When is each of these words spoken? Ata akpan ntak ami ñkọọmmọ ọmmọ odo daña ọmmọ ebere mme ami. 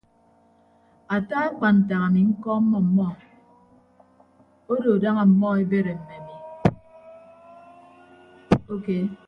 Ata 1.15 1.35
akpan 1.47 1.75
ntak 1.81 2.01
ami 2.07 2.21
ñkọọmmọ 2.29 2.75
ọmmọ 2.83 3.05
odo 4.73 4.91
daña 5.01 5.21
ọmmọ 5.25 5.47
ebere 5.61 5.93
mme 5.97 6.15
ami. 6.17 6.35